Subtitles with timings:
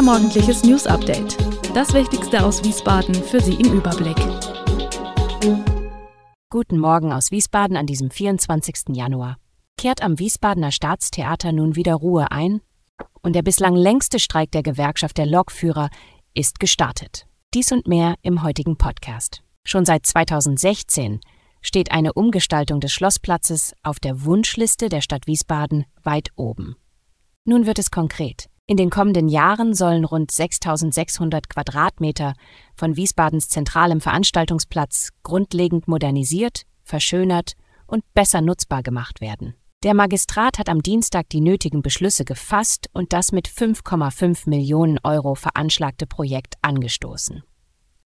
[0.00, 1.36] Unser morgendliches News Update.
[1.74, 4.16] Das Wichtigste aus Wiesbaden für Sie im Überblick.
[6.48, 8.96] Guten Morgen aus Wiesbaden an diesem 24.
[8.96, 9.36] Januar.
[9.76, 12.62] Kehrt am Wiesbadener Staatstheater nun wieder Ruhe ein?
[13.20, 15.90] Und der bislang längste Streik der Gewerkschaft der Lokführer
[16.32, 17.26] ist gestartet.
[17.52, 19.42] Dies und mehr im heutigen Podcast.
[19.66, 21.20] Schon seit 2016
[21.60, 26.76] steht eine Umgestaltung des Schlossplatzes auf der Wunschliste der Stadt Wiesbaden weit oben.
[27.44, 28.48] Nun wird es konkret.
[28.70, 32.34] In den kommenden Jahren sollen rund 6600 Quadratmeter
[32.76, 37.54] von Wiesbadens zentralem Veranstaltungsplatz grundlegend modernisiert, verschönert
[37.88, 39.54] und besser nutzbar gemacht werden.
[39.82, 45.34] Der Magistrat hat am Dienstag die nötigen Beschlüsse gefasst und das mit 5,5 Millionen Euro
[45.34, 47.42] veranschlagte Projekt angestoßen.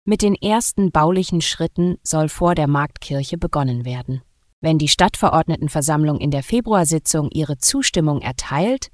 [0.07, 4.23] Mit den ersten baulichen Schritten soll vor der Marktkirche begonnen werden.
[4.63, 8.89] Wenn die Stadtverordnetenversammlung in der Februarsitzung ihre Zustimmung erteilt,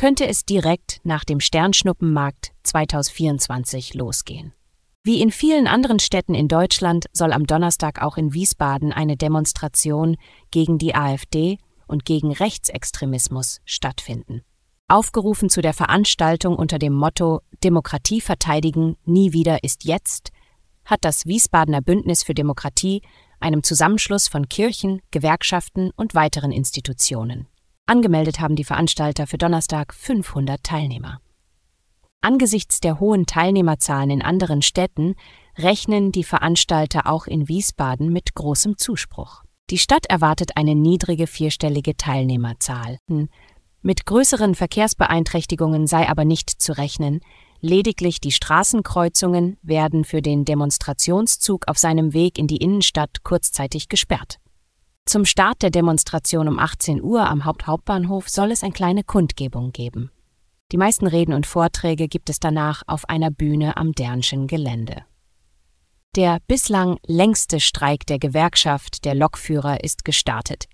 [0.00, 4.54] könnte es direkt nach dem Sternschnuppenmarkt 2024 losgehen.
[5.04, 10.16] Wie in vielen anderen Städten in Deutschland soll am Donnerstag auch in Wiesbaden eine Demonstration
[10.50, 14.40] gegen die AfD und gegen Rechtsextremismus stattfinden.
[14.88, 20.30] Aufgerufen zu der Veranstaltung unter dem Motto Demokratie verteidigen, nie wieder ist jetzt,
[20.86, 23.02] hat das Wiesbadener Bündnis für Demokratie,
[23.38, 27.48] einem Zusammenschluss von Kirchen, Gewerkschaften und weiteren Institutionen.
[27.90, 31.20] Angemeldet haben die Veranstalter für Donnerstag 500 Teilnehmer.
[32.20, 35.16] Angesichts der hohen Teilnehmerzahlen in anderen Städten
[35.58, 39.42] rechnen die Veranstalter auch in Wiesbaden mit großem Zuspruch.
[39.70, 42.98] Die Stadt erwartet eine niedrige vierstellige Teilnehmerzahl.
[43.82, 47.18] Mit größeren Verkehrsbeeinträchtigungen sei aber nicht zu rechnen,
[47.60, 54.39] lediglich die Straßenkreuzungen werden für den Demonstrationszug auf seinem Weg in die Innenstadt kurzzeitig gesperrt.
[55.10, 60.12] Zum Start der Demonstration um 18 Uhr am Haupthauptbahnhof soll es eine kleine Kundgebung geben.
[60.70, 65.02] Die meisten Reden und Vorträge gibt es danach auf einer Bühne am Dernschen Gelände.
[66.14, 70.66] Der bislang längste Streik der Gewerkschaft der Lokführer ist gestartet.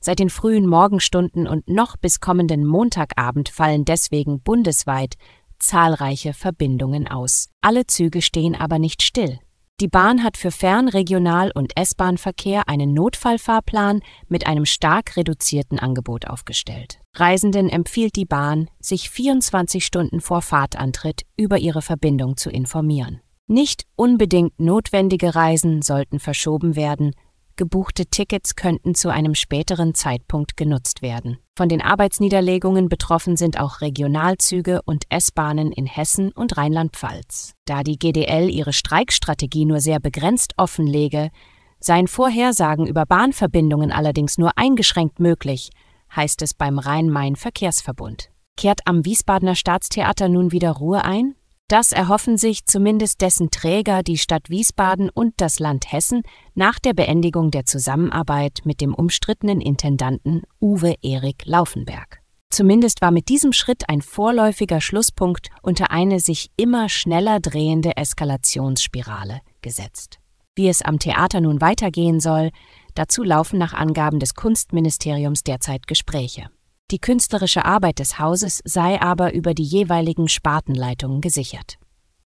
[0.00, 5.16] Seit den frühen Morgenstunden und noch bis kommenden Montagabend fallen deswegen bundesweit
[5.58, 7.50] zahlreiche Verbindungen aus.
[7.60, 9.38] Alle Züge stehen aber nicht still.
[9.82, 16.28] Die Bahn hat für Fern-, Regional- und S-Bahn-Verkehr einen Notfallfahrplan mit einem stark reduzierten Angebot
[16.28, 17.00] aufgestellt.
[17.16, 23.22] Reisenden empfiehlt die Bahn, sich 24 Stunden vor Fahrtantritt über ihre Verbindung zu informieren.
[23.48, 27.12] Nicht unbedingt notwendige Reisen sollten verschoben werden,
[27.56, 31.38] Gebuchte Tickets könnten zu einem späteren Zeitpunkt genutzt werden.
[31.56, 37.52] Von den Arbeitsniederlegungen betroffen sind auch Regionalzüge und S-Bahnen in Hessen und Rheinland-Pfalz.
[37.66, 41.30] Da die GDL ihre Streikstrategie nur sehr begrenzt offenlege,
[41.78, 45.70] seien Vorhersagen über Bahnverbindungen allerdings nur eingeschränkt möglich,
[46.14, 48.30] heißt es beim Rhein-Main-Verkehrsverbund.
[48.56, 51.34] Kehrt am Wiesbadener Staatstheater nun wieder Ruhe ein?
[51.72, 56.20] Das erhoffen sich zumindest dessen Träger die Stadt Wiesbaden und das Land Hessen
[56.54, 62.20] nach der Beendigung der Zusammenarbeit mit dem umstrittenen Intendanten Uwe Erik Laufenberg.
[62.50, 69.40] Zumindest war mit diesem Schritt ein vorläufiger Schlusspunkt unter eine sich immer schneller drehende Eskalationsspirale
[69.62, 70.18] gesetzt.
[70.54, 72.50] Wie es am Theater nun weitergehen soll,
[72.94, 76.50] dazu laufen nach Angaben des Kunstministeriums derzeit Gespräche.
[76.92, 81.78] Die künstlerische Arbeit des Hauses sei aber über die jeweiligen Spartenleitungen gesichert.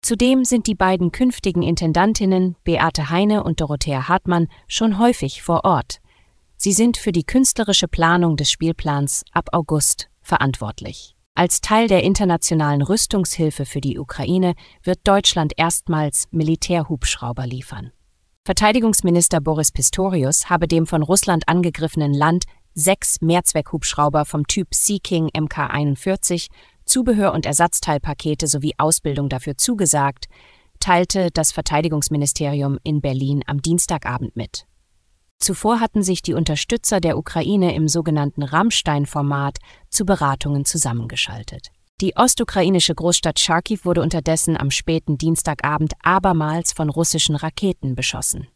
[0.02, 5.98] Zudem sind die beiden künftigen Intendantinnen Beate Heine und Dorothea Hartmann schon häufig vor Ort.
[6.56, 11.16] Sie sind für die künstlerische Planung des Spielplans ab August verantwortlich.
[11.34, 17.90] Als Teil der internationalen Rüstungshilfe für die Ukraine wird Deutschland erstmals Militärhubschrauber liefern.
[18.44, 22.44] Verteidigungsminister Boris Pistorius habe dem von Russland angegriffenen Land
[22.74, 26.48] sechs Mehrzweckhubschrauber vom Typ Sea King Mk-41,
[26.84, 30.26] Zubehör- und Ersatzteilpakete sowie Ausbildung dafür zugesagt,
[30.80, 34.66] teilte das Verteidigungsministerium in Berlin am Dienstagabend mit.
[35.38, 39.58] Zuvor hatten sich die Unterstützer der Ukraine im sogenannten Rammstein-Format
[39.90, 41.68] zu Beratungen zusammengeschaltet.
[42.00, 48.48] Die ostukrainische Großstadt Charkiw wurde unterdessen am späten Dienstagabend abermals von russischen Raketen beschossen.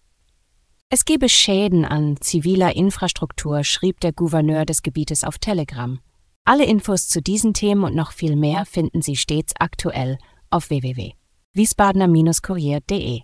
[0.88, 5.98] Es gebe Schäden an ziviler Infrastruktur, schrieb der Gouverneur des Gebietes auf Telegram.
[6.44, 10.16] Alle Infos zu diesen Themen und noch viel mehr finden Sie stets aktuell
[10.48, 13.22] auf www.wiesbadener-kurier.de.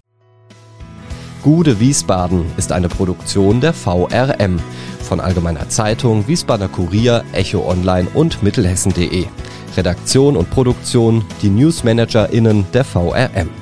[1.45, 4.59] Gude Wiesbaden ist eine Produktion der VRM
[5.01, 9.27] von Allgemeiner Zeitung, Wiesbadener Kurier, Echo Online und Mittelhessen.de.
[9.77, 13.62] Redaktion und Produktion die NewsmanagerInnen der VRM.